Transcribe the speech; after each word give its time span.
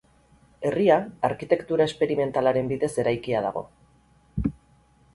Herria 0.69 0.95
arkitektura 1.29 1.87
esperimentalaren 1.91 2.75
bidez 2.75 2.93
eraikia 3.05 3.45
dago. 3.51 3.67